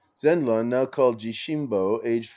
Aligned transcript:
Zenran, 0.19 0.65
now 0.67 0.87
called 0.87 1.19
Jishimb5, 1.19 1.99
aged 2.07 2.29
47. 2.29 2.29